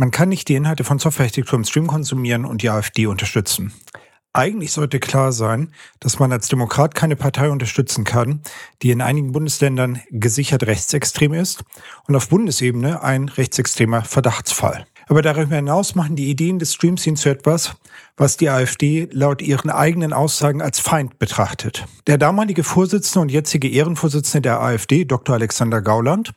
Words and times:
Man 0.00 0.10
kann 0.10 0.30
nicht 0.30 0.48
die 0.48 0.54
Inhalte 0.54 0.82
von 0.82 0.98
Softwarearchitektur 0.98 1.58
im 1.58 1.64
Stream 1.66 1.86
konsumieren 1.86 2.46
und 2.46 2.62
die 2.62 2.70
AfD 2.70 3.04
unterstützen. 3.04 3.74
Eigentlich 4.32 4.72
sollte 4.72 4.98
klar 4.98 5.30
sein, 5.30 5.74
dass 5.98 6.18
man 6.18 6.32
als 6.32 6.48
Demokrat 6.48 6.94
keine 6.94 7.16
Partei 7.16 7.50
unterstützen 7.50 8.04
kann, 8.04 8.40
die 8.80 8.92
in 8.92 9.02
einigen 9.02 9.32
Bundesländern 9.32 10.00
gesichert 10.08 10.62
rechtsextrem 10.62 11.34
ist 11.34 11.64
und 12.08 12.16
auf 12.16 12.30
Bundesebene 12.30 13.02
ein 13.02 13.28
rechtsextremer 13.28 14.02
Verdachtsfall. 14.02 14.86
Aber 15.06 15.20
darüber 15.20 15.56
hinaus 15.56 15.94
machen 15.94 16.16
die 16.16 16.30
Ideen 16.30 16.58
des 16.58 16.72
Streams 16.72 17.04
hin 17.04 17.16
zu 17.16 17.28
etwas, 17.28 17.74
was 18.16 18.38
die 18.38 18.48
AfD 18.48 19.06
laut 19.12 19.42
ihren 19.42 19.68
eigenen 19.68 20.14
Aussagen 20.14 20.62
als 20.62 20.80
Feind 20.80 21.18
betrachtet. 21.18 21.84
Der 22.06 22.16
damalige 22.16 22.64
Vorsitzende 22.64 23.20
und 23.20 23.30
jetzige 23.30 23.68
Ehrenvorsitzende 23.68 24.48
der 24.48 24.62
AfD, 24.62 25.04
Dr. 25.04 25.34
Alexander 25.34 25.82
Gauland, 25.82 26.32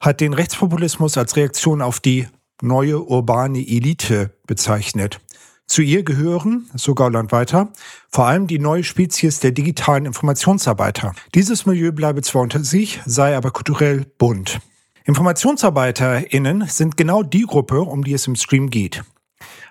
hat 0.00 0.20
den 0.20 0.34
Rechtspopulismus 0.34 1.16
als 1.16 1.36
Reaktion 1.36 1.80
auf 1.80 2.00
die 2.00 2.28
neue 2.62 3.02
urbane 3.02 3.58
Elite 3.58 4.34
bezeichnet. 4.46 5.20
Zu 5.66 5.82
ihr 5.82 6.02
gehören, 6.02 6.68
so 6.74 6.94
Gauland 6.94 7.30
weiter, 7.30 7.72
vor 8.10 8.26
allem 8.26 8.48
die 8.48 8.58
neue 8.58 8.82
Spezies 8.82 9.38
der 9.38 9.52
digitalen 9.52 10.04
Informationsarbeiter. 10.04 11.14
Dieses 11.34 11.64
Milieu 11.64 11.92
bleibe 11.92 12.22
zwar 12.22 12.42
unter 12.42 12.64
sich, 12.64 13.00
sei 13.06 13.36
aber 13.36 13.52
kulturell 13.52 14.04
bunt. 14.18 14.60
InformationsarbeiterInnen 15.04 16.66
sind 16.66 16.96
genau 16.96 17.22
die 17.22 17.42
Gruppe, 17.42 17.82
um 17.82 18.02
die 18.02 18.14
es 18.14 18.26
im 18.26 18.34
Stream 18.34 18.70
geht. 18.70 19.04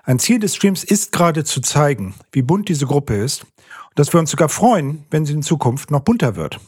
Ein 0.04 0.20
Ziel 0.20 0.40
des 0.40 0.56
Streams 0.56 0.84
ist 0.84 1.12
gerade 1.12 1.44
zu 1.44 1.62
zeigen, 1.62 2.16
wie 2.32 2.42
bunt 2.42 2.70
diese 2.70 2.86
Gruppe 2.86 3.16
ist 3.16 3.44
und 3.44 4.00
dass 4.00 4.14
wir 4.14 4.20
uns 4.20 4.32
sogar 4.32 4.50
freuen, 4.50 5.04
wenn 5.12 5.26
sie 5.26 5.34
in 5.34 5.44
Zukunft 5.44 5.92
noch 5.92 6.00
bunter 6.02 6.36
wird. 6.36 6.60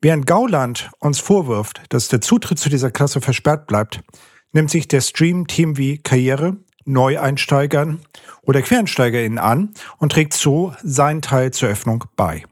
Während 0.00 0.26
Gauland 0.26 0.90
uns 1.00 1.18
vorwirft, 1.18 1.82
dass 1.90 2.08
der 2.08 2.20
Zutritt 2.20 2.58
zu 2.58 2.68
dieser 2.68 2.90
Klasse 2.90 3.20
versperrt 3.20 3.66
bleibt, 3.66 4.02
nimmt 4.52 4.70
sich 4.70 4.88
der 4.88 5.00
Stream 5.00 5.46
Themen 5.46 5.76
wie 5.76 5.98
Karriere, 5.98 6.56
Neueinsteigern 6.84 8.00
oder 8.42 8.62
QuereinsteigerInnen 8.62 9.38
an 9.38 9.74
und 9.98 10.12
trägt 10.12 10.34
so 10.34 10.74
seinen 10.82 11.22
Teil 11.22 11.52
zur 11.52 11.68
Öffnung 11.68 12.04
bei. 12.16 12.44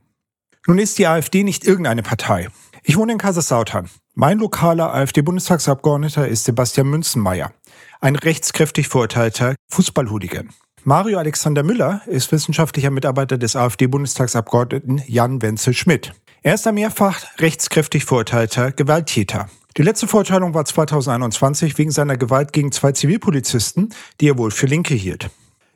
Nun 0.66 0.78
ist 0.78 0.98
die 0.98 1.06
AfD 1.06 1.42
nicht 1.42 1.66
irgendeine 1.66 2.02
Partei. 2.02 2.48
Ich 2.82 2.96
wohne 2.96 3.12
in 3.12 3.18
Kaiserslautern. 3.18 3.88
Mein 4.14 4.38
lokaler 4.38 4.94
AfD-Bundestagsabgeordneter 4.94 6.28
ist 6.28 6.44
Sebastian 6.44 6.88
Münzenmeier, 6.88 7.52
ein 8.00 8.16
rechtskräftig 8.16 8.88
verurteilter 8.88 9.54
Fußballhooligan. 9.68 10.50
Mario 10.84 11.18
Alexander 11.18 11.62
Müller 11.62 12.02
ist 12.06 12.32
wissenschaftlicher 12.32 12.90
Mitarbeiter 12.90 13.36
des 13.36 13.54
AfD-Bundestagsabgeordneten 13.54 15.02
Jan 15.06 15.42
Wenzel 15.42 15.74
Schmidt. 15.74 16.12
Er 16.42 16.54
ist 16.54 16.66
ein 16.66 16.74
mehrfach 16.74 17.20
rechtskräftig 17.38 18.04
verurteilter 18.04 18.72
Gewalttäter. 18.72 19.48
Die 19.80 19.86
letzte 19.86 20.06
Verurteilung 20.06 20.52
war 20.52 20.66
2021 20.66 21.78
wegen 21.78 21.90
seiner 21.90 22.18
Gewalt 22.18 22.52
gegen 22.52 22.70
zwei 22.70 22.92
Zivilpolizisten, 22.92 23.94
die 24.20 24.28
er 24.28 24.36
wohl 24.36 24.50
für 24.50 24.66
Linke 24.66 24.92
hielt. 24.92 25.30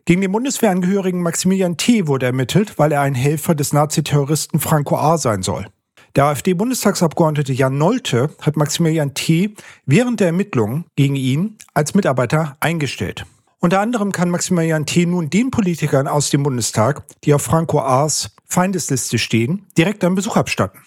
Gegen 0.04 0.20
den 0.20 0.30
Bundeswehrangehörigen 0.30 1.22
Maximilian 1.22 1.78
T. 1.78 2.06
wurde 2.06 2.26
ermittelt, 2.26 2.78
weil 2.78 2.92
er 2.92 3.00
ein 3.00 3.14
Helfer 3.14 3.54
des 3.54 3.72
Naziterroristen 3.72 4.60
Franco 4.60 4.98
A. 4.98 5.16
sein 5.16 5.42
soll. 5.42 5.68
Der 6.16 6.26
AfD-Bundestagsabgeordnete 6.26 7.54
Jan 7.54 7.78
Nolte 7.78 8.28
hat 8.42 8.58
Maximilian 8.58 9.14
T. 9.14 9.54
während 9.86 10.20
der 10.20 10.26
Ermittlungen 10.26 10.84
gegen 10.96 11.16
ihn 11.16 11.56
als 11.72 11.94
Mitarbeiter 11.94 12.58
eingestellt. 12.60 13.24
Unter 13.58 13.80
anderem 13.80 14.12
kann 14.12 14.28
Maximilian 14.28 14.84
T. 14.84 15.06
nun 15.06 15.30
den 15.30 15.50
Politikern 15.50 16.08
aus 16.08 16.28
dem 16.28 16.42
Bundestag, 16.42 17.04
die 17.24 17.32
auf 17.32 17.40
Franco 17.40 17.80
A.'s 17.80 18.32
Feindesliste 18.44 19.16
stehen, 19.16 19.64
direkt 19.78 20.04
einen 20.04 20.14
Besuch 20.14 20.36
abstatten. 20.36 20.80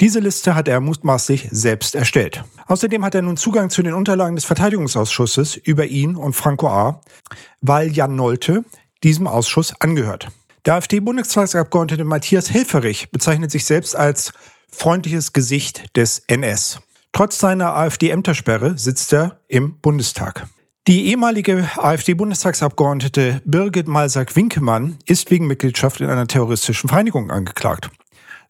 Diese 0.00 0.20
Liste 0.20 0.54
hat 0.54 0.68
er 0.68 0.80
mutmaßlich 0.80 1.48
selbst 1.50 1.96
erstellt. 1.96 2.44
Außerdem 2.68 3.04
hat 3.04 3.16
er 3.16 3.22
nun 3.22 3.36
Zugang 3.36 3.68
zu 3.68 3.82
den 3.82 3.94
Unterlagen 3.94 4.36
des 4.36 4.44
Verteidigungsausschusses 4.44 5.56
über 5.56 5.86
ihn 5.86 6.14
und 6.14 6.34
Franco 6.34 6.68
A., 6.68 7.00
weil 7.60 7.90
Jan 7.90 8.14
Nolte 8.14 8.64
diesem 9.02 9.26
Ausschuss 9.26 9.74
angehört. 9.80 10.28
Der 10.66 10.74
AfD-Bundestagsabgeordnete 10.74 12.04
Matthias 12.04 12.50
Helferich 12.50 13.10
bezeichnet 13.10 13.50
sich 13.50 13.64
selbst 13.64 13.96
als 13.96 14.32
freundliches 14.70 15.32
Gesicht 15.32 15.96
des 15.96 16.20
NS. 16.28 16.80
Trotz 17.12 17.38
seiner 17.38 17.74
AfD-Ämtersperre 17.74 18.78
sitzt 18.78 19.12
er 19.12 19.40
im 19.48 19.80
Bundestag. 19.80 20.46
Die 20.86 21.06
ehemalige 21.06 21.68
AfD-Bundestagsabgeordnete 21.76 23.42
Birgit 23.44 23.88
Malsack-Winkemann 23.88 24.98
ist 25.06 25.30
wegen 25.32 25.48
Mitgliedschaft 25.48 26.00
in 26.00 26.08
einer 26.08 26.28
terroristischen 26.28 26.88
Vereinigung 26.88 27.30
angeklagt. 27.32 27.90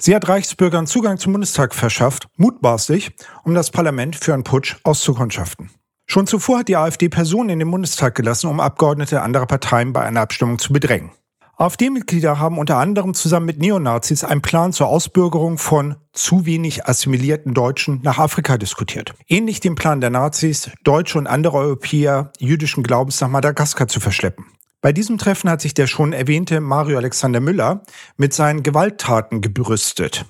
Sie 0.01 0.15
hat 0.15 0.29
Reichsbürgern 0.29 0.87
Zugang 0.87 1.19
zum 1.19 1.33
Bundestag 1.33 1.75
verschafft, 1.75 2.29
mutmaßlich, 2.37 3.11
um 3.43 3.55
das 3.55 3.73
Parlament 3.73 4.15
für 4.15 4.33
einen 4.33 4.45
Putsch 4.45 4.77
auszukundschaften. 4.85 5.71
Schon 6.07 6.29
zuvor 6.29 6.61
hat 6.61 6.69
die 6.69 6.77
AfD 6.77 7.09
Personen 7.09 7.51
in 7.51 7.59
den 7.59 7.71
Bundestag 7.71 8.15
gelassen, 8.15 8.49
um 8.49 8.61
Abgeordnete 8.61 9.23
anderer 9.23 9.47
Parteien 9.47 9.93
bei 9.93 10.03
einer 10.03 10.21
Abstimmung 10.21 10.61
zu 10.61 10.73
bedrängen. 10.73 11.11
AfD-Mitglieder 11.57 12.39
haben 12.39 12.57
unter 12.57 12.77
anderem 12.77 13.15
zusammen 13.15 13.47
mit 13.47 13.59
Neonazis 13.59 14.23
einen 14.23 14.41
Plan 14.41 14.73
zur 14.73 14.87
Ausbürgerung 14.87 15.59
von 15.59 15.97
zu 16.13 16.47
wenig 16.47 16.87
assimilierten 16.87 17.53
Deutschen 17.53 18.01
nach 18.05 18.19
Afrika 18.19 18.57
diskutiert. 18.57 19.15
Ähnlich 19.27 19.59
dem 19.59 19.75
Plan 19.75 20.01
der 20.01 20.11
Nazis, 20.11 20.71
Deutsche 20.85 21.19
und 21.19 21.27
andere 21.27 21.57
Europäer 21.57 22.33
jüdischen 22.39 22.85
Glaubens 22.85 23.21
nach 23.21 23.29
Madagaskar 23.29 23.89
zu 23.89 23.99
verschleppen. 23.99 24.47
Bei 24.81 24.93
diesem 24.93 25.19
Treffen 25.19 25.51
hat 25.51 25.61
sich 25.61 25.75
der 25.75 25.89
schon 25.89 26.13
erwähnte 26.13 26.61
Mario 26.61 26.99
Alexander 26.99 27.41
Müller 27.41 27.83
mit 28.17 28.33
seinen 28.33 28.63
Gewalttaten 28.63 29.41
gebrüstet. 29.41 30.25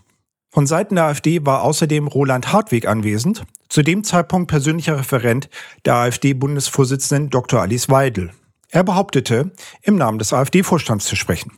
Von 0.51 0.67
Seiten 0.67 0.95
der 0.95 1.05
AfD 1.05 1.45
war 1.45 1.63
außerdem 1.63 2.07
Roland 2.07 2.51
Hartweg 2.51 2.89
anwesend, 2.89 3.45
zu 3.69 3.83
dem 3.83 4.05
Zeitpunkt 4.05 4.51
persönlicher 4.51 4.99
Referent 4.99 5.51
der 5.85 5.97
AfD-Bundesvorsitzenden 5.97 7.29
Dr. 7.29 7.61
Alice 7.61 7.91
Weidel. 7.91 8.31
Er 8.71 8.85
behauptete, 8.85 9.53
im 9.83 9.97
Namen 9.97 10.19
des 10.19 10.33
AfD-Vorstands 10.33 11.05
zu 11.05 11.17
sprechen. 11.17 11.53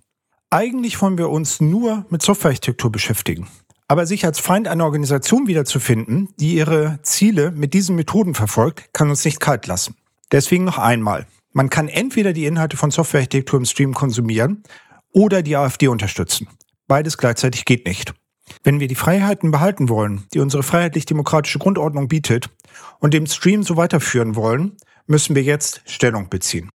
Eigentlich 0.50 1.00
wollen 1.00 1.16
wir 1.16 1.30
uns 1.30 1.60
nur 1.60 2.06
mit 2.10 2.22
Softwarearchitektur 2.22 2.90
beschäftigen. 2.90 3.46
Aber 3.86 4.04
sich 4.04 4.24
als 4.24 4.40
Feind 4.40 4.66
einer 4.66 4.84
Organisation 4.84 5.46
wiederzufinden, 5.46 6.28
die 6.40 6.56
ihre 6.56 6.98
Ziele 7.02 7.52
mit 7.52 7.72
diesen 7.72 7.94
Methoden 7.94 8.34
verfolgt, 8.34 8.92
kann 8.92 9.10
uns 9.10 9.24
nicht 9.24 9.38
kalt 9.38 9.68
lassen. 9.68 9.94
Deswegen 10.32 10.64
noch 10.64 10.78
einmal. 10.78 11.26
Man 11.52 11.70
kann 11.70 11.88
entweder 11.88 12.32
die 12.32 12.46
Inhalte 12.46 12.76
von 12.76 12.90
Softwarearchitektur 12.90 13.58
im 13.58 13.64
Stream 13.64 13.94
konsumieren 13.94 14.62
oder 15.12 15.42
die 15.42 15.56
AfD 15.56 15.88
unterstützen. 15.88 16.48
Beides 16.86 17.18
gleichzeitig 17.18 17.64
geht 17.64 17.86
nicht. 17.86 18.14
Wenn 18.62 18.80
wir 18.80 18.88
die 18.88 18.94
Freiheiten 18.94 19.50
behalten 19.50 19.88
wollen, 19.88 20.24
die 20.34 20.40
unsere 20.40 20.62
freiheitlich-demokratische 20.62 21.58
Grundordnung 21.58 22.08
bietet, 22.08 22.50
und 22.98 23.14
dem 23.14 23.26
Stream 23.26 23.62
so 23.62 23.76
weiterführen 23.76 24.36
wollen, 24.36 24.76
müssen 25.06 25.34
wir 25.34 25.42
jetzt 25.42 25.82
Stellung 25.86 26.28
beziehen. 26.28 26.70